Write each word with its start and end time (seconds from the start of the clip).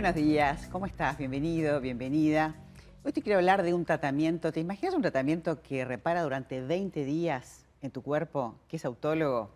buenos 0.00 0.14
días, 0.14 0.66
¿cómo 0.72 0.86
estás? 0.86 1.18
Bienvenido, 1.18 1.78
bienvenida. 1.78 2.54
Hoy 3.04 3.12
te 3.12 3.20
quiero 3.20 3.38
hablar 3.38 3.62
de 3.62 3.74
un 3.74 3.84
tratamiento. 3.84 4.50
¿Te 4.50 4.58
imaginas 4.58 4.94
un 4.94 5.02
tratamiento 5.02 5.60
que 5.60 5.84
repara 5.84 6.22
durante 6.22 6.62
20 6.62 7.04
días 7.04 7.66
en 7.82 7.90
tu 7.90 8.00
cuerpo, 8.00 8.54
que 8.66 8.76
es 8.76 8.86
autólogo 8.86 9.50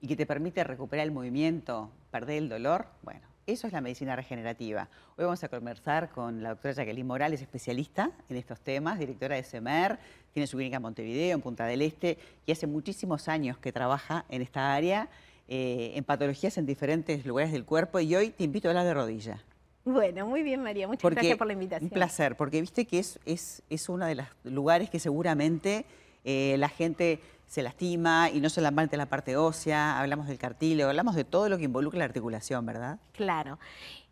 y 0.00 0.06
que 0.06 0.14
te 0.14 0.24
permite 0.24 0.62
recuperar 0.62 1.04
el 1.04 1.10
movimiento, 1.10 1.90
perder 2.12 2.36
el 2.38 2.48
dolor? 2.48 2.86
Bueno, 3.02 3.22
eso 3.48 3.66
es 3.66 3.72
la 3.72 3.80
medicina 3.80 4.14
regenerativa. 4.14 4.88
Hoy 5.16 5.24
vamos 5.24 5.42
a 5.42 5.48
conversar 5.48 6.10
con 6.10 6.44
la 6.44 6.50
doctora 6.50 6.74
Jacqueline 6.74 7.04
Morales, 7.04 7.42
especialista 7.42 8.12
en 8.28 8.36
estos 8.36 8.60
temas, 8.60 9.00
directora 9.00 9.34
de 9.34 9.42
SEMER, 9.42 9.98
tiene 10.32 10.46
su 10.46 10.58
clínica 10.58 10.76
en 10.76 10.82
Montevideo, 10.82 11.34
en 11.34 11.40
Punta 11.40 11.66
del 11.66 11.82
Este, 11.82 12.18
y 12.46 12.52
hace 12.52 12.68
muchísimos 12.68 13.26
años 13.26 13.58
que 13.58 13.72
trabaja 13.72 14.26
en 14.28 14.42
esta 14.42 14.76
área, 14.76 15.08
eh, 15.48 15.94
en 15.96 16.04
patologías 16.04 16.56
en 16.56 16.66
diferentes 16.66 17.26
lugares 17.26 17.50
del 17.50 17.64
cuerpo, 17.64 17.98
y 17.98 18.14
hoy 18.14 18.30
te 18.30 18.44
invito 18.44 18.68
a 18.68 18.70
hablar 18.70 18.86
de 18.86 18.94
rodilla. 18.94 19.42
Bueno, 19.88 20.26
muy 20.26 20.42
bien 20.42 20.62
María, 20.62 20.86
muchas 20.86 21.10
gracias 21.10 21.38
por 21.38 21.46
la 21.46 21.54
invitación. 21.54 21.86
Un 21.86 21.94
placer, 21.94 22.36
porque 22.36 22.60
viste 22.60 22.84
que 22.84 22.98
es, 22.98 23.18
es, 23.24 23.62
es 23.70 23.88
uno 23.88 24.04
de 24.04 24.16
los 24.16 24.26
lugares 24.44 24.90
que 24.90 24.98
seguramente 24.98 25.86
eh, 26.24 26.56
la 26.58 26.68
gente 26.68 27.20
se 27.46 27.62
lastima 27.62 28.28
y 28.28 28.40
no 28.40 28.50
solamente 28.50 28.98
la 28.98 29.06
parte 29.06 29.36
ósea, 29.38 29.98
hablamos 29.98 30.26
del 30.26 30.36
cartílago, 30.36 30.90
hablamos 30.90 31.14
de 31.14 31.24
todo 31.24 31.48
lo 31.48 31.56
que 31.56 31.64
involucra 31.64 32.00
la 32.00 32.04
articulación, 32.04 32.66
¿verdad? 32.66 32.98
Claro. 33.12 33.58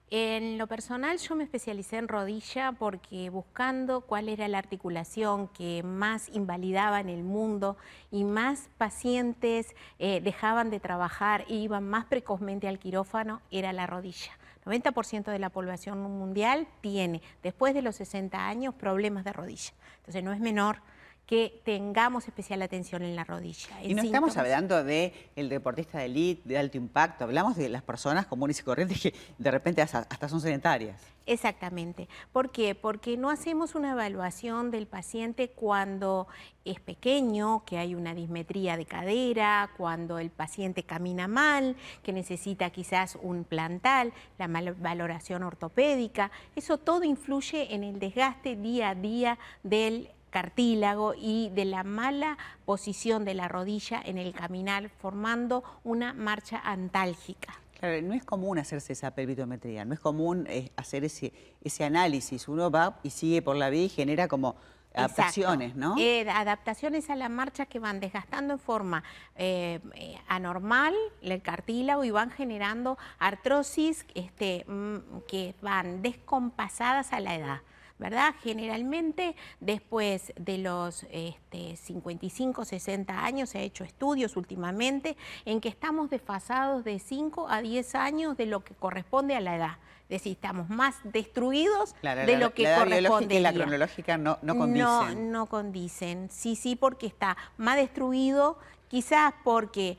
En 0.09 0.57
lo 0.57 0.67
personal 0.67 1.19
yo 1.19 1.35
me 1.35 1.45
especialicé 1.45 1.99
en 1.99 2.09
rodilla 2.09 2.73
porque 2.73 3.29
buscando 3.29 4.01
cuál 4.01 4.31
era 4.31 4.49
la 4.49 4.57
articulación 4.57 5.49
que 5.49 5.83
más 5.83 6.31
invalidaba 6.33 7.01
en 7.01 7.11
el 7.11 7.23
mundo 7.23 7.77
y 8.11 8.25
más 8.25 8.71
pacientes 8.79 9.75
eh, 9.99 10.23
dejaban 10.23 10.71
de 10.71 10.81
trabajar 10.81 11.45
e 11.49 11.55
iban 11.55 11.87
más 11.87 12.07
precozmente 12.07 12.67
al 12.67 12.79
quirófano, 12.79 13.43
era 13.51 13.75
la 13.75 13.87
rodilla. 13.87 14.33
90% 14.67 15.31
de 15.31 15.39
la 15.39 15.49
población 15.49 16.01
mundial 16.01 16.67
tiene, 16.81 17.23
después 17.43 17.73
de 17.73 17.83
los 17.83 17.97
60 17.97 18.47
años, 18.47 18.75
problemas 18.75 19.25
de 19.25 19.33
rodilla. 19.33 19.73
Entonces 19.99 20.23
no 20.23 20.33
es 20.33 20.41
menor 20.41 20.83
que 21.27 21.61
tengamos 21.65 22.29
especial 22.29 22.63
atención 22.63 23.03
en 23.03 23.17
la 23.17 23.25
rodilla. 23.25 23.83
Y 23.83 23.95
no 23.95 24.03
estamos 24.03 24.37
hablando 24.37 24.85
del 24.85 25.13
el 25.35 25.49
deportista 25.49 25.99
de 25.99 26.05
élite, 26.05 26.49
de 26.49 26.57
alto 26.57 26.77
impacto, 26.77 27.25
hablamos 27.25 27.57
de 27.57 27.69
las 27.69 27.83
personas 27.83 28.27
comunes 28.27 28.61
y 28.61 28.63
corrientes 28.63 29.01
que 29.01 29.15
de 29.37 29.51
repente 29.51 29.83
hasta 29.83 30.29
son 30.29 30.41
sedentarias. 30.41 31.03
Exactamente. 31.27 32.09
¿Por 32.33 32.53
qué? 32.53 32.77
Porque 32.77 33.17
no 33.17 33.31
hacemos 33.31 33.75
una 33.75 33.93
evaluación 33.93 34.71
del 34.71 34.87
paciente 34.87 35.49
cuando 35.49 36.29
es 36.65 36.79
pequeño, 36.79 37.65
que 37.65 37.79
hay 37.79 37.97
una 37.97 38.15
dismetría 38.15 38.77
de 38.77 38.87
cadera, 38.87 39.71
cuando 39.77 40.21
el 40.21 40.31
paciente 40.31 40.85
camina 40.85 41.27
mal, 41.27 41.75
que 42.05 42.13
necesita 42.13 42.71
quizás 42.71 43.19
un 43.21 43.43
plantal, 43.43 44.13
la 44.39 44.47
valoración 44.47 45.43
ortopédica. 45.43 46.31
Eso 46.55 46.79
todo 46.79 47.03
influye 47.03 47.75
en 47.75 47.83
el 47.83 47.99
desgaste 47.99 48.55
día 48.55 48.91
a 48.91 48.95
día 48.95 49.39
del 49.65 50.11
cartílago 50.37 51.15
y 51.17 51.49
de 51.55 51.65
la 51.65 51.83
mala 51.83 52.37
posición 52.67 53.25
de 53.25 53.33
la 53.33 53.49
rodilla 53.49 54.03
en 54.05 54.19
el 54.19 54.35
caminar, 54.35 54.91
formando 54.91 55.65
una 55.83 56.13
marcha 56.13 56.61
antálgica. 56.63 57.55
Claro, 57.81 58.03
no 58.03 58.13
es 58.13 58.23
común 58.23 58.59
hacerse 58.59 58.93
esa 58.93 59.15
pelvitometría, 59.15 59.87
no 59.87 59.95
es 59.95 60.01
común 60.01 60.47
eh, 60.51 60.73
hacer 60.77 61.05
ese, 61.05 61.33
ese 61.65 61.85
análisis. 61.85 62.49
Uno 62.49 62.71
va 62.71 62.99
y 63.03 63.09
sigue 63.09 63.41
por 63.41 63.57
la 63.57 63.71
vida 63.71 63.85
y 63.85 63.89
genera 63.89 64.29
como 64.29 64.57
adaptaciones, 64.95 65.75
¿no? 65.75 65.95
Eh, 65.97 66.29
adaptaciones 66.29 67.09
a 67.09 67.17
la 67.17 67.31
marcha 67.31 67.65
que 67.65 67.79
van 67.79 67.99
desgastando 67.99 68.53
en 68.53 68.59
forma 68.59 69.05
eh, 69.37 69.81
anormal 70.29 70.95
el 71.23 71.41
cartílago 71.41 72.05
y 72.05 72.11
van 72.11 72.31
generando 72.31 72.99
artrosis 73.19 74.05
este, 74.15 74.67
mm, 74.69 74.99
que 75.27 75.55
van 75.63 76.03
descompasadas 76.03 77.15
a 77.15 77.21
la 77.21 77.35
edad. 77.37 77.61
¿Verdad? 77.99 78.35
Generalmente 78.43 79.35
después 79.61 80.33
de 80.39 80.59
los 80.59 81.07
55, 81.51 82.63
este, 82.63 82.79
60 82.79 83.25
años 83.25 83.51
se 83.51 83.59
ha 83.59 83.63
hecho 83.63 83.85
estudios 83.85 84.37
últimamente 84.37 85.17
en 85.45 85.61
que 85.61 85.69
estamos 85.69 86.11
desfasados 86.11 86.85
de 86.85 86.99
5 86.99 87.49
a 87.49 87.63
10 87.63 87.95
años 87.95 88.37
de 88.37 88.47
lo 88.47 88.65
que 88.65 88.75
corresponde 88.75 89.35
a 89.35 89.41
la 89.41 89.57
edad. 89.57 89.79
Es 90.09 90.21
decir, 90.21 90.33
estamos 90.33 90.69
más 90.69 90.97
destruidos 91.03 91.97
de 92.03 92.37
lo 92.37 92.55
que 92.55 92.63
la 92.63 92.79
corresponde. 92.79 93.35
y 93.35 93.41
la 93.41 93.53
cronológica 93.53 94.17
no, 94.17 94.39
no 94.43 94.57
condicen. 94.57 95.33
No, 95.33 95.41
no 95.41 95.47
condicen. 95.47 96.29
Sí, 96.31 96.55
sí, 96.55 96.77
porque 96.77 97.07
está 97.07 97.37
más 97.57 97.77
destruido, 97.77 98.59
quizás 98.89 99.35
porque 99.43 99.99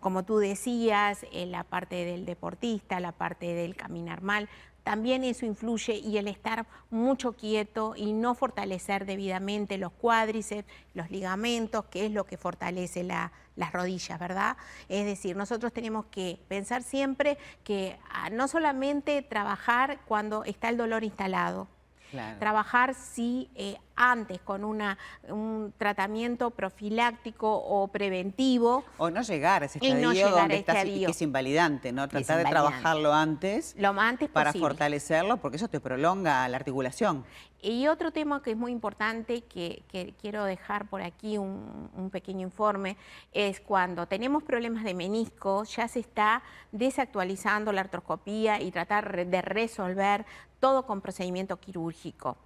como 0.00 0.24
tú 0.24 0.38
decías, 0.38 1.24
en 1.32 1.52
la 1.52 1.64
parte 1.64 2.04
del 2.04 2.24
deportista, 2.24 3.00
la 3.00 3.12
parte 3.12 3.54
del 3.54 3.76
caminar 3.76 4.22
mal, 4.22 4.48
también 4.88 5.22
eso 5.22 5.44
influye 5.44 5.96
y 5.96 6.16
el 6.16 6.28
estar 6.28 6.64
mucho 6.88 7.34
quieto 7.34 7.92
y 7.94 8.14
no 8.14 8.34
fortalecer 8.34 9.04
debidamente 9.04 9.76
los 9.76 9.92
cuádriceps, 9.92 10.66
los 10.94 11.10
ligamentos, 11.10 11.84
que 11.90 12.06
es 12.06 12.10
lo 12.10 12.24
que 12.24 12.38
fortalece 12.38 13.04
las 13.04 13.72
rodillas, 13.74 14.18
¿verdad? 14.18 14.56
Es 14.88 15.04
decir, 15.04 15.36
nosotros 15.36 15.74
tenemos 15.74 16.06
que 16.06 16.40
pensar 16.48 16.82
siempre 16.82 17.36
que 17.64 17.98
ah, 18.10 18.30
no 18.30 18.48
solamente 18.48 19.20
trabajar 19.20 19.98
cuando 20.06 20.42
está 20.44 20.70
el 20.70 20.78
dolor 20.78 21.04
instalado, 21.04 21.68
Trabajar 22.38 22.94
sí 22.94 23.50
eh, 23.54 23.76
antes 23.98 24.40
con 24.40 24.64
una, 24.64 24.96
un 25.28 25.74
tratamiento 25.76 26.50
profiláctico 26.50 27.52
o 27.52 27.88
preventivo. 27.88 28.84
O 28.96 29.10
no 29.10 29.22
llegar 29.22 29.62
a 29.62 29.66
ese 29.66 29.78
estadio 29.78 30.30
donde 30.30 30.64
que 30.64 31.04
es 31.04 31.22
invalidante, 31.22 31.92
¿no? 31.92 32.08
Tratar 32.08 32.38
de 32.38 32.44
trabajarlo 32.44 33.12
antes. 33.12 33.74
Lo 33.76 33.88
antes 33.98 34.30
Para 34.30 34.52
fortalecerlo, 34.52 35.38
porque 35.38 35.56
eso 35.56 35.68
te 35.68 35.80
prolonga 35.80 36.48
la 36.48 36.56
articulación. 36.56 37.24
Y 37.60 37.88
otro 37.88 38.12
tema 38.12 38.40
que 38.40 38.52
es 38.52 38.56
muy 38.56 38.70
importante, 38.70 39.42
que, 39.42 39.82
quiero 40.20 40.44
dejar 40.44 40.88
por 40.88 41.02
aquí 41.02 41.38
un, 41.38 41.90
un, 41.96 42.08
pequeño 42.10 42.46
informe, 42.46 42.96
es 43.32 43.60
cuando 43.60 44.06
tenemos 44.06 44.44
problemas 44.44 44.84
de 44.84 44.94
menisco, 44.94 45.64
ya 45.64 45.88
se 45.88 45.98
está 45.98 46.42
desactualizando 46.70 47.72
la 47.72 47.80
artroscopía 47.80 48.60
y 48.60 48.70
tratar 48.70 49.26
de 49.26 49.42
resolver 49.42 50.24
todo 50.60 50.86
con 50.86 51.00
procedimiento 51.00 51.58
quirúrgico. 51.58 52.36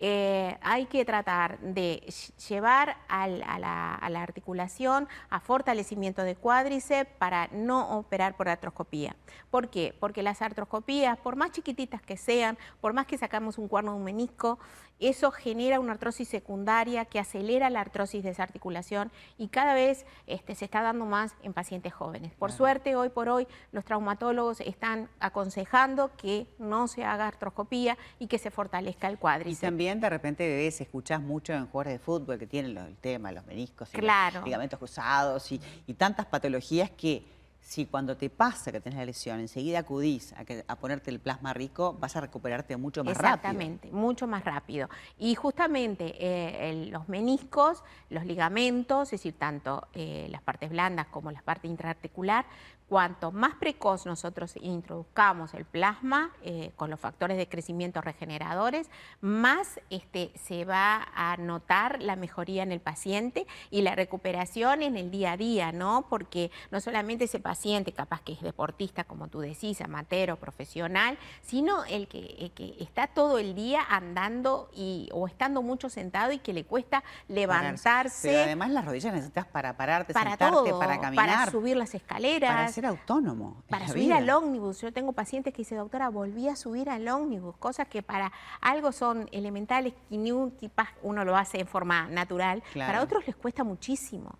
Eh, 0.00 0.56
hay 0.62 0.86
que 0.86 1.04
tratar 1.04 1.58
de 1.58 2.04
llevar 2.48 2.96
a, 3.08 3.26
la, 3.26 4.22
articulación 4.22 5.08
a 5.28 5.40
fortalecimiento 5.40 6.22
de 6.22 6.36
cuádriceps 6.36 7.10
para 7.18 7.48
no 7.48 7.98
operar 7.98 8.36
por 8.36 8.48
artroscopía. 8.48 9.16
¿Por 9.50 9.70
qué? 9.70 9.96
Porque 9.98 10.22
las 10.22 10.40
artroscopías, 10.40 11.18
por 11.18 11.34
más 11.34 11.50
chiquititas 11.50 12.00
que 12.00 12.16
sean, 12.16 12.58
por 12.80 12.92
más 12.92 13.06
que 13.06 13.18
sacamos 13.18 13.58
un 13.58 13.66
cuerno 13.66 13.92
de 13.92 13.98
un 13.98 14.04
menisco, 14.04 14.58
eso 15.00 15.30
genera 15.30 15.78
una 15.78 15.92
artrosis 15.92 16.28
secundaria 16.28 17.04
que 17.04 17.20
acelera 17.20 17.70
la 17.70 17.80
artrosis 17.80 18.22
de 18.24 18.30
esa 18.30 18.42
articulación 18.42 19.12
y 19.36 19.48
cada 19.48 19.74
vez 19.74 20.04
este, 20.26 20.56
se 20.56 20.64
está 20.64 20.82
dando 20.82 21.06
más 21.06 21.34
en 21.42 21.52
pacientes 21.52 21.92
jóvenes. 21.92 22.34
Por 22.34 22.50
suerte, 22.50 22.96
hoy 22.96 23.08
por 23.08 23.28
hoy, 23.28 23.46
los 23.70 23.84
traumatólogos 23.84 24.60
están 24.60 25.08
aconsejando 25.20 26.10
que 26.16 26.48
no 26.58 26.88
se 26.88 27.04
haga 27.04 27.28
artroscopía 27.28 27.96
y 28.18 28.26
que 28.26 28.38
se 28.38 28.50
fortalezca 28.50 29.08
el 29.08 29.18
cuádriceps. 29.18 29.62
Y 29.62 29.66
también 29.66 29.87
de 29.96 30.10
repente 30.10 30.46
ves, 30.46 30.80
escuchás 30.80 31.20
mucho 31.20 31.52
en 31.52 31.66
jugadores 31.66 31.94
de 31.94 31.98
fútbol 31.98 32.38
que 32.38 32.46
tienen 32.46 32.76
el 32.76 32.96
tema, 32.96 33.32
los 33.32 33.46
meniscos, 33.46 33.88
y 33.94 34.00
los 34.00 34.44
ligamentos 34.44 34.78
cruzados 34.78 35.50
y 35.50 35.94
tantas 35.94 36.26
patologías 36.26 36.90
que 36.90 37.37
si 37.68 37.84
cuando 37.84 38.16
te 38.16 38.30
pasa 38.30 38.72
que 38.72 38.80
tenés 38.80 38.98
la 38.98 39.04
lesión, 39.04 39.40
enseguida 39.40 39.80
acudís 39.80 40.34
a, 40.66 40.76
ponerte 40.76 41.10
el 41.10 41.20
plasma 41.20 41.52
rico, 41.52 41.94
vas 42.00 42.16
a 42.16 42.22
recuperarte 42.22 42.78
mucho 42.78 43.04
más 43.04 43.14
rápido. 43.14 43.34
Exactamente, 43.34 43.90
mucho 43.92 44.26
más 44.26 44.42
rápido. 44.42 44.88
Y 45.18 45.34
justamente 45.34 46.14
eh, 46.18 46.86
los 46.90 47.10
meniscos, 47.10 47.84
los 48.08 48.24
ligamentos, 48.24 49.08
es 49.08 49.20
decir, 49.20 49.34
tanto 49.38 49.86
eh, 49.92 50.28
las 50.30 50.40
partes 50.40 50.70
blandas 50.70 51.08
como 51.08 51.30
la 51.30 51.42
parte 51.42 51.68
intraarticular, 51.68 52.46
cuanto 52.88 53.32
más 53.32 53.54
precoz 53.56 54.06
nosotros 54.06 54.54
introduzcamos 54.60 55.52
el 55.54 55.66
plasma 55.66 56.32
eh, 56.42 56.72
con 56.74 56.88
los 56.88 56.98
factores 56.98 57.36
de 57.36 57.48
crecimiento 57.48 58.00
regeneradores, 58.00 58.90
más 59.20 59.78
este, 59.90 60.32
se 60.34 60.64
va 60.64 61.06
a 61.14 61.36
notar 61.36 62.00
la 62.02 62.16
mejoría 62.16 62.62
en 62.62 62.72
el 62.72 62.80
paciente 62.80 63.46
y 63.70 63.82
la 63.82 63.94
recuperación 63.94 64.82
en 64.82 64.96
el 64.96 65.10
día 65.10 65.32
a 65.32 65.36
día, 65.36 65.70
¿no? 65.70 66.06
Porque 66.08 66.50
no 66.70 66.80
solamente 66.80 67.24
ese 67.24 67.40
paciente 67.58 67.90
capaz 67.90 68.20
que 68.20 68.32
es 68.32 68.40
deportista, 68.40 69.02
como 69.02 69.26
tú 69.26 69.40
decís, 69.40 69.80
amateur 69.80 70.30
o 70.30 70.36
profesional, 70.36 71.18
sino 71.42 71.84
el 71.86 72.06
que, 72.06 72.52
está 72.78 73.08
todo 73.08 73.40
el 73.40 73.56
día 73.56 73.82
andando 73.88 74.70
y, 74.72 75.08
o 75.12 75.26
estando 75.26 75.60
mucho 75.60 75.88
sentado 75.88 76.30
y 76.30 76.38
que 76.38 76.52
le 76.52 76.64
cuesta 76.64 77.02
levantarse. 77.26 78.28
Pero 78.28 78.42
además 78.44 78.70
las 78.70 78.84
rodillas 78.84 79.12
necesitas 79.12 79.44
para 79.46 79.76
pararte, 79.76 80.14
para 80.14 80.30
sentarte, 80.30 80.72
para 80.72 81.00
caminar. 81.00 81.26
Para 81.26 81.50
subir 81.50 81.76
las 81.76 81.92
escaleras 81.96 82.78
autónomo. 82.84 83.64
Para 83.68 83.88
subir 83.88 84.12
al 84.12 84.30
ómnibus. 84.30 84.80
Yo 84.80 84.92
tengo 84.92 85.12
pacientes 85.12 85.52
que 85.52 85.58
dicen, 85.58 85.78
doctora, 85.78 86.10
volví 86.10 86.48
a 86.48 86.54
subir 86.54 86.88
al 86.88 87.08
ómnibus. 87.08 87.56
Cosas 87.56 87.88
que 87.88 88.04
para 88.04 88.30
algo 88.60 88.92
son 88.92 89.28
elementales 89.32 89.94
y 90.10 90.30
uno 90.30 91.24
lo 91.24 91.36
hace 91.36 91.58
en 91.58 91.66
forma 91.66 92.06
natural. 92.06 92.62
Para 92.72 93.02
otros 93.02 93.26
les 93.26 93.34
cuesta 93.34 93.64
muchísimo. 93.64 94.38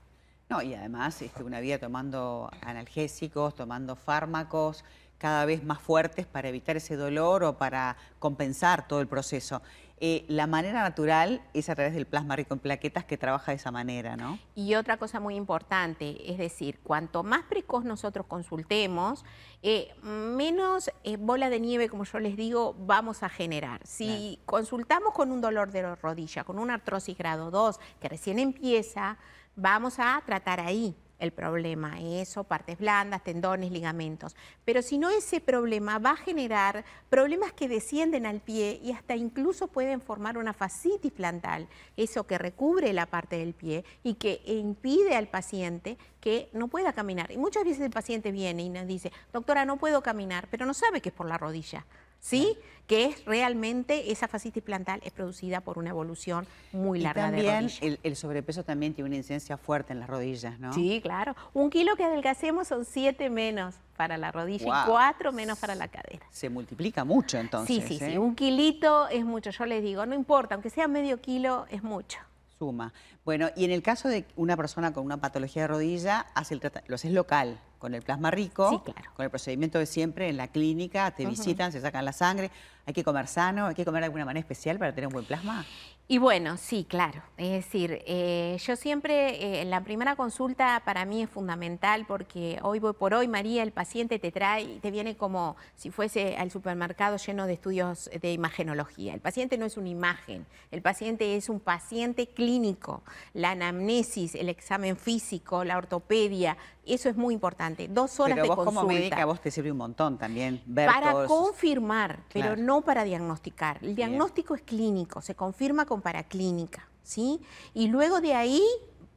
No, 0.48 0.62
y 0.62 0.74
además 0.74 1.20
este, 1.20 1.42
una 1.42 1.60
vida 1.60 1.78
tomando 1.78 2.50
analgésicos, 2.62 3.54
tomando 3.54 3.96
fármacos, 3.96 4.82
cada 5.18 5.44
vez 5.44 5.64
más 5.64 5.80
fuertes 5.80 6.26
para 6.26 6.48
evitar 6.48 6.76
ese 6.76 6.96
dolor 6.96 7.44
o 7.44 7.58
para 7.58 7.96
compensar 8.18 8.86
todo 8.88 9.00
el 9.00 9.08
proceso. 9.08 9.60
Eh, 10.00 10.24
la 10.28 10.46
manera 10.46 10.80
natural 10.80 11.42
es 11.54 11.68
a 11.68 11.74
través 11.74 11.92
del 11.92 12.06
plasma 12.06 12.36
rico 12.36 12.54
en 12.54 12.60
plaquetas 12.60 13.04
que 13.04 13.18
trabaja 13.18 13.50
de 13.50 13.56
esa 13.56 13.72
manera, 13.72 14.16
¿no? 14.16 14.38
Y 14.54 14.76
otra 14.76 14.96
cosa 14.96 15.18
muy 15.18 15.34
importante, 15.34 16.30
es 16.30 16.38
decir, 16.38 16.78
cuanto 16.84 17.24
más 17.24 17.42
precoz 17.42 17.84
nosotros 17.84 18.24
consultemos, 18.26 19.24
eh, 19.62 19.92
menos 20.04 20.92
eh, 21.02 21.16
bola 21.16 21.50
de 21.50 21.58
nieve, 21.58 21.88
como 21.88 22.04
yo 22.04 22.20
les 22.20 22.36
digo, 22.36 22.76
vamos 22.78 23.24
a 23.24 23.28
generar. 23.28 23.84
Si 23.84 24.38
consultamos 24.46 25.12
con 25.14 25.32
un 25.32 25.40
dolor 25.40 25.72
de 25.72 25.96
rodilla, 25.96 26.44
con 26.44 26.60
una 26.60 26.74
artrosis 26.74 27.18
grado 27.18 27.50
2, 27.50 27.80
que 28.00 28.08
recién 28.08 28.38
empieza, 28.38 29.18
vamos 29.58 29.98
a 29.98 30.22
tratar 30.24 30.60
ahí 30.60 30.94
el 31.18 31.32
problema, 31.32 32.00
eso, 32.00 32.44
partes 32.44 32.78
blandas, 32.78 33.24
tendones, 33.24 33.72
ligamentos. 33.72 34.36
Pero 34.64 34.82
si 34.82 34.98
no, 34.98 35.10
ese 35.10 35.40
problema 35.40 35.98
va 35.98 36.12
a 36.12 36.16
generar 36.16 36.84
problemas 37.10 37.52
que 37.52 37.68
descienden 37.68 38.24
al 38.24 38.40
pie 38.40 38.80
y 38.82 38.92
hasta 38.92 39.16
incluso 39.16 39.66
pueden 39.66 40.00
formar 40.00 40.38
una 40.38 40.52
fascitis 40.52 41.10
plantal, 41.10 41.68
eso 41.96 42.24
que 42.26 42.38
recubre 42.38 42.92
la 42.92 43.06
parte 43.06 43.38
del 43.38 43.52
pie 43.52 43.84
y 44.04 44.14
que 44.14 44.40
impide 44.46 45.16
al 45.16 45.26
paciente 45.26 45.98
que 46.20 46.50
no 46.52 46.68
pueda 46.68 46.92
caminar. 46.92 47.32
Y 47.32 47.36
muchas 47.36 47.64
veces 47.64 47.80
el 47.80 47.90
paciente 47.90 48.30
viene 48.30 48.62
y 48.62 48.68
nos 48.68 48.86
dice, 48.86 49.12
doctora, 49.32 49.64
no 49.64 49.76
puedo 49.76 50.02
caminar, 50.02 50.46
pero 50.52 50.66
no 50.66 50.74
sabe 50.74 51.00
que 51.00 51.08
es 51.08 51.14
por 51.14 51.26
la 51.26 51.36
rodilla. 51.36 51.84
¿Sí? 52.20 52.56
Que 52.86 53.04
es 53.04 53.24
realmente 53.26 54.10
esa 54.10 54.28
fascitis 54.28 54.62
plantal 54.62 55.00
es 55.04 55.12
producida 55.12 55.60
por 55.60 55.78
una 55.78 55.90
evolución 55.90 56.46
muy 56.72 57.00
larga 57.00 57.30
de 57.30 57.42
rodilla. 57.42 57.78
El, 57.82 58.00
el 58.02 58.16
sobrepeso 58.16 58.64
también 58.64 58.94
tiene 58.94 59.08
una 59.08 59.16
incidencia 59.16 59.58
fuerte 59.58 59.92
en 59.92 60.00
las 60.00 60.08
rodillas, 60.08 60.58
¿no? 60.58 60.72
Sí, 60.72 61.00
claro. 61.02 61.36
Un 61.52 61.68
kilo 61.68 61.96
que 61.96 62.04
adelgacemos 62.04 62.68
son 62.68 62.86
siete 62.86 63.28
menos 63.28 63.74
para 63.98 64.16
la 64.16 64.32
rodilla 64.32 64.64
y 64.64 64.88
cuatro 64.88 65.32
menos 65.32 65.58
para 65.58 65.74
la 65.74 65.88
cadera. 65.88 66.24
Se 66.30 66.48
multiplica 66.48 67.04
mucho 67.04 67.36
entonces. 67.36 67.76
Sí, 67.76 67.82
sí, 67.86 67.98
sí. 67.98 68.12
¿eh? 68.12 68.18
Un 68.18 68.34
kilito 68.34 69.08
es 69.08 69.24
mucho. 69.24 69.50
Yo 69.50 69.66
les 69.66 69.82
digo, 69.82 70.06
no 70.06 70.14
importa, 70.14 70.54
aunque 70.54 70.70
sea 70.70 70.88
medio 70.88 71.20
kilo, 71.20 71.66
es 71.70 71.82
mucho. 71.82 72.18
Suma. 72.58 72.92
Bueno, 73.24 73.50
y 73.54 73.64
en 73.64 73.70
el 73.70 73.82
caso 73.82 74.08
de 74.08 74.24
una 74.36 74.56
persona 74.56 74.92
con 74.92 75.04
una 75.04 75.18
patología 75.18 75.62
de 75.62 75.68
rodilla, 75.68 76.26
hace 76.34 76.54
el 76.54 76.72
lo 76.86 76.94
haces 76.94 77.12
local, 77.12 77.58
con 77.78 77.94
el 77.94 78.02
plasma 78.02 78.30
rico, 78.30 78.82
con 79.14 79.24
el 79.24 79.30
procedimiento 79.30 79.78
de 79.78 79.86
siempre 79.86 80.28
en 80.28 80.36
la 80.36 80.48
clínica, 80.48 81.10
te 81.12 81.24
visitan, 81.26 81.72
se 81.72 81.80
sacan 81.80 82.04
la 82.04 82.12
sangre. 82.12 82.50
¿Hay 82.88 82.94
que 82.94 83.04
comer 83.04 83.26
sano? 83.26 83.66
¿Hay 83.66 83.74
que 83.74 83.84
comer 83.84 84.00
de 84.00 84.06
alguna 84.06 84.24
manera 84.24 84.40
especial 84.40 84.78
para 84.78 84.94
tener 84.94 85.08
un 85.08 85.12
buen 85.12 85.26
plasma? 85.26 85.62
Y 86.10 86.16
bueno, 86.16 86.56
sí, 86.56 86.86
claro. 86.88 87.20
Es 87.36 87.50
decir, 87.50 88.02
eh, 88.06 88.56
yo 88.64 88.76
siempre, 88.76 89.60
eh, 89.60 89.66
la 89.66 89.82
primera 89.82 90.16
consulta 90.16 90.80
para 90.86 91.04
mí 91.04 91.22
es 91.22 91.28
fundamental 91.28 92.06
porque 92.08 92.58
hoy 92.62 92.80
por 92.80 93.12
hoy, 93.12 93.28
María, 93.28 93.62
el 93.62 93.72
paciente 93.72 94.18
te 94.18 94.32
trae, 94.32 94.78
te 94.80 94.90
viene 94.90 95.18
como 95.18 95.56
si 95.76 95.90
fuese 95.90 96.38
al 96.38 96.50
supermercado 96.50 97.18
lleno 97.18 97.46
de 97.46 97.52
estudios 97.52 98.08
de 98.22 98.32
imagenología. 98.32 99.12
El 99.12 99.20
paciente 99.20 99.58
no 99.58 99.66
es 99.66 99.76
una 99.76 99.90
imagen, 99.90 100.46
el 100.70 100.80
paciente 100.80 101.36
es 101.36 101.50
un 101.50 101.60
paciente 101.60 102.28
clínico. 102.28 103.02
La 103.34 103.50
anamnesis, 103.50 104.34
el 104.34 104.48
examen 104.48 104.96
físico, 104.96 105.62
la 105.62 105.76
ortopedia, 105.76 106.56
eso 106.88 107.08
es 107.08 107.16
muy 107.16 107.34
importante. 107.34 107.86
Dos 107.86 108.18
horas 108.18 108.38
pero 108.40 108.56
vos 108.56 108.64
como 108.64 108.84
médica 108.84 109.24
vos 109.26 109.40
te 109.40 109.50
sirve 109.50 109.70
un 109.70 109.78
montón 109.78 110.16
también 110.16 110.62
ver 110.64 110.86
Para 110.86 111.26
confirmar, 111.26 112.20
pero 112.32 112.56
no 112.56 112.77
para 112.82 113.04
diagnosticar. 113.04 113.78
El 113.82 113.94
diagnóstico 113.94 114.54
es 114.54 114.62
clínico, 114.62 115.20
se 115.22 115.34
confirma 115.34 115.86
con 115.86 116.02
paraclínica, 116.02 116.88
¿sí? 117.02 117.40
Y 117.74 117.88
luego 117.88 118.20
de 118.20 118.34
ahí 118.34 118.62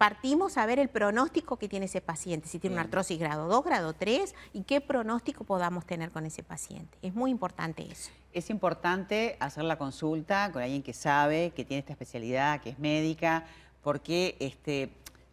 partimos 0.02 0.58
a 0.58 0.66
ver 0.66 0.80
el 0.80 0.90
pronóstico 0.90 1.58
que 1.58 1.70
tiene 1.70 1.86
ese 1.86 2.02
paciente, 2.02 2.48
si 2.48 2.58
tiene 2.58 2.74
una 2.76 2.82
artrosis 2.82 3.20
grado 3.20 3.48
2, 3.48 3.64
grado 3.64 3.94
3 3.94 4.34
y 4.52 4.64
qué 4.64 4.82
pronóstico 4.82 5.44
podamos 5.44 5.86
tener 5.86 6.10
con 6.10 6.26
ese 6.26 6.42
paciente. 6.42 6.98
Es 7.04 7.14
muy 7.14 7.30
importante 7.30 7.84
eso. 7.84 8.10
Es 8.34 8.50
importante 8.50 9.38
hacer 9.40 9.64
la 9.64 9.78
consulta 9.78 10.52
con 10.52 10.64
alguien 10.64 10.82
que 10.82 10.94
sabe, 10.94 11.52
que 11.56 11.66
tiene 11.66 11.82
esta 11.82 11.94
especialidad, 11.94 12.62
que 12.62 12.72
es 12.72 12.80
médica, 12.80 13.46
porque 13.84 14.38
este, 14.40 14.90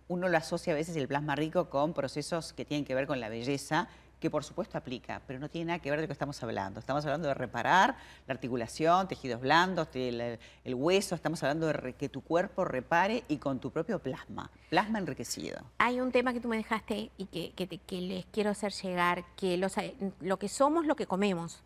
uno 0.09 0.29
lo 0.29 0.37
asocia 0.37 0.75
a 0.75 0.77
veces 0.77 0.97
el 0.97 1.09
plasma 1.09 1.35
rico 1.35 1.71
con 1.71 1.95
procesos 1.95 2.53
que 2.53 2.67
tienen 2.67 2.85
que 2.85 2.95
ver 2.95 3.07
con 3.07 3.21
la 3.21 3.31
belleza, 3.31 3.89
que 4.21 4.31
por 4.31 4.45
supuesto 4.45 4.77
aplica, 4.79 5.23
pero 5.27 5.39
no 5.39 5.49
tiene 5.49 5.67
nada 5.67 5.79
que 5.79 5.91
ver 5.91 5.99
de 5.99 6.05
lo 6.05 6.09
que 6.09 6.13
estamos 6.13 6.43
hablando. 6.43 6.81
Estamos 6.81 7.05
hablando 7.05 7.29
de 7.29 7.35
reparar 7.35 7.97
la 8.27 8.35
articulación, 8.35 9.09
tejidos 9.09 9.41
blandos, 9.41 9.89
el, 9.95 10.39
hueso, 10.75 11.15
estamos 11.15 11.43
hablando 11.43 11.67
de 11.67 11.93
que 11.95 12.09
tu 12.09 12.21
cuerpo 12.23 12.65
repare 12.65 13.25
y 13.29 13.39
con 13.39 13.59
tu 13.59 13.71
propio 13.71 13.99
plasma, 13.99 14.51
plasma 14.71 14.99
enriquecido. 14.99 15.61
Hay 15.79 16.01
un 16.01 16.13
tema 16.13 16.33
que 16.33 16.41
tú 16.41 16.49
me 16.49 16.57
dejaste 16.57 17.11
y 17.17 17.27
que, 17.27 18.01
les 18.01 18.27
quiero 18.27 18.51
hacer 18.51 18.73
llegar, 18.73 19.25
que 19.37 19.57
lo 19.57 20.39
que 20.39 20.49
somos 20.49 20.87
lo 20.87 20.97
que 20.97 21.07
comemos. 21.07 21.63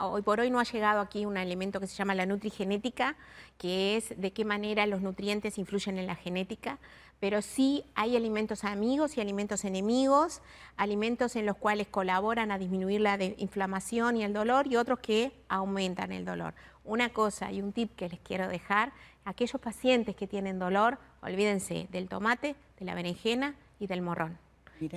Hoy 0.00 0.22
por 0.22 0.38
hoy 0.38 0.48
no 0.48 0.60
ha 0.60 0.64
llegado 0.64 1.00
aquí 1.00 1.26
un 1.26 1.36
elemento 1.36 1.80
que 1.80 1.88
se 1.88 1.96
llama 1.96 2.14
la 2.14 2.24
nutrigenética, 2.24 3.16
que 3.58 3.96
es 3.96 4.14
de 4.16 4.32
qué 4.32 4.44
manera 4.44 4.86
los 4.86 5.02
nutrientes 5.02 5.58
influyen 5.58 5.98
en 5.98 6.06
la 6.06 6.14
genética, 6.14 6.78
pero 7.20 7.42
sí 7.42 7.84
hay 7.94 8.16
alimentos 8.16 8.64
amigos 8.64 9.16
y 9.16 9.20
alimentos 9.20 9.64
enemigos, 9.64 10.42
alimentos 10.76 11.36
en 11.36 11.46
los 11.46 11.56
cuales 11.56 11.86
colaboran 11.88 12.50
a 12.50 12.58
disminuir 12.58 13.00
la 13.00 13.18
inflamación 13.38 14.16
y 14.16 14.24
el 14.24 14.32
dolor 14.32 14.66
y 14.66 14.76
otros 14.76 14.98
que 15.00 15.32
aumentan 15.48 16.12
el 16.12 16.24
dolor. 16.24 16.54
Una 16.84 17.10
cosa 17.10 17.50
y 17.52 17.62
un 17.62 17.72
tip 17.72 17.94
que 17.96 18.08
les 18.08 18.20
quiero 18.20 18.48
dejar, 18.48 18.92
aquellos 19.24 19.60
pacientes 19.60 20.14
que 20.14 20.26
tienen 20.26 20.58
dolor, 20.58 20.98
olvídense 21.22 21.88
del 21.90 22.08
tomate, 22.08 22.54
de 22.78 22.84
la 22.84 22.94
berenjena 22.94 23.56
y 23.80 23.86
del 23.86 24.02
morrón. 24.02 24.38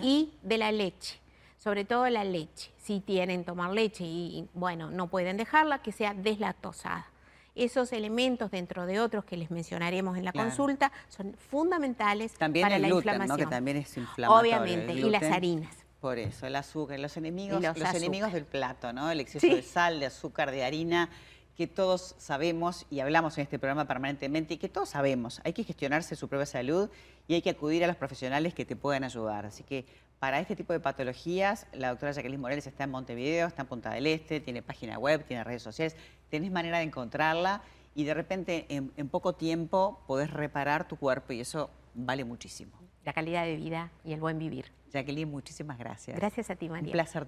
Y 0.03 0.33
de 0.43 0.57
la 0.57 0.71
leche 0.71 1.19
sobre 1.59 1.85
todo 1.85 2.09
la 2.09 2.23
leche. 2.23 2.71
Si 2.77 3.01
tienen 3.01 3.43
tomar 3.43 3.71
leche 3.71 4.05
y, 4.05 4.47
bueno, 4.53 4.89
no 4.89 5.07
pueden 5.07 5.37
dejarla, 5.37 5.81
que 5.81 5.91
sea 5.91 6.13
deslactosada. 6.13 7.07
Esos 7.55 7.91
elementos, 7.93 8.51
dentro 8.51 8.85
de 8.85 8.99
otros 8.99 9.25
que 9.25 9.37
les 9.37 9.51
mencionaremos 9.51 10.17
en 10.17 10.25
la 10.25 10.33
consulta, 10.33 10.91
son 11.09 11.35
fundamentales 11.49 12.33
para 12.37 12.79
la 12.79 12.87
inflamación. 12.87 13.37
que 13.37 13.45
también 13.45 13.77
es 13.77 13.97
inflamatorio. 13.97 14.57
Obviamente, 14.57 14.93
y 14.93 15.09
las 15.09 15.23
harinas. 15.23 15.75
Por 15.99 16.17
eso, 16.17 16.47
el 16.47 16.55
azúcar, 16.55 16.99
los 16.99 17.17
enemigos, 17.17 17.61
los, 17.61 17.93
enemigos 17.93 18.31
del 18.31 18.45
plato, 18.45 18.93
¿no? 18.93 19.11
El 19.11 19.19
exceso 19.19 19.47
de 19.47 19.61
sal, 19.61 19.99
de 19.99 20.05
azúcar, 20.05 20.49
de 20.51 20.63
harina, 20.63 21.09
que 21.57 21.67
todos 21.67 22.15
sabemos 22.17 22.85
y 22.89 23.01
hablamos 23.01 23.37
en 23.37 23.43
este 23.43 23.59
programa 23.59 23.85
permanentemente 23.85 24.53
y 24.53 24.57
que 24.57 24.69
todos 24.69 24.87
sabemos. 24.87 25.41
Hay 25.43 25.51
que 25.51 25.65
gestionarse 25.65 26.15
su 26.15 26.29
propia 26.29 26.45
salud 26.45 26.89
y 27.27 27.33
hay 27.33 27.41
que 27.41 27.49
acudir 27.49 27.83
a 27.83 27.87
los 27.87 27.97
profesionales 27.97 28.53
que 28.53 28.63
te 28.63 28.77
puedan 28.77 29.03
ayudar. 29.03 29.45
Así 29.45 29.63
que 29.63 29.85
para 30.19 30.39
este 30.39 30.55
tipo 30.55 30.73
de 30.73 30.79
patologías, 30.79 31.65
la 31.71 31.89
doctora 31.89 32.11
Jacqueline 32.11 32.41
Morales 32.41 32.67
está 32.67 32.83
en 32.83 32.91
Montevideo, 32.91 33.47
está 33.47 33.61
en 33.61 33.67
Punta 33.67 33.91
del 33.91 34.05
Este, 34.05 34.39
tiene 34.39 34.61
página 34.61 34.99
web, 34.99 35.23
tiene 35.25 35.43
redes 35.43 35.63
sociales, 35.63 35.95
tenés 36.29 36.51
manera 36.51 36.79
de 36.79 36.83
encontrarla 36.83 37.61
y 37.95 38.03
de 38.03 38.13
repente 38.13 38.65
en, 38.69 38.91
en 38.97 39.09
poco 39.09 39.33
tiempo 39.33 40.03
podés 40.07 40.31
reparar 40.31 40.87
tu 40.87 40.97
cuerpo 40.97 41.33
y 41.33 41.39
eso 41.39 41.69
vale 41.93 42.25
muchísimo. 42.25 42.71
La 43.05 43.13
calidad 43.13 43.45
de 43.45 43.55
vida 43.55 43.91
y 44.03 44.13
el 44.13 44.19
buen 44.19 44.37
vivir. 44.37 44.71
Jacqueline, 44.91 45.29
muchísimas 45.29 45.77
gracias. 45.77 46.17
Gracias 46.17 46.49
a 46.49 46.55
ti, 46.55 46.67
María. 46.67 46.87
Un 46.87 46.91
placer 46.91 47.25